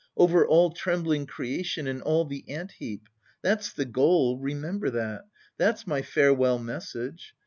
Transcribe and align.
Over 0.17 0.47
all 0.47 0.71
trembling 0.71 1.27
creation 1.27 1.85
and 1.85 2.01
all 2.01 2.25
the 2.25 2.43
ant 2.49 2.71
heap!... 2.71 3.07
That's 3.43 3.71
the 3.71 3.85
goal, 3.85 4.39
remember 4.39 4.89
that! 4.89 5.25
That's 5.57 5.85
my 5.85 6.01
farewell 6.01 6.57
message. 6.57 7.35